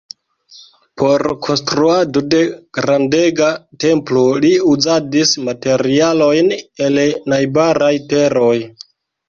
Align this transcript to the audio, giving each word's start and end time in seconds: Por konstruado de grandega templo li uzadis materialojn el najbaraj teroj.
Por 1.01 1.23
konstruado 1.47 2.23
de 2.35 2.39
grandega 2.77 3.51
templo 3.85 4.25
li 4.47 4.53
uzadis 4.73 5.37
materialojn 5.51 6.53
el 6.89 7.01
najbaraj 7.35 7.95
teroj. 8.11 8.55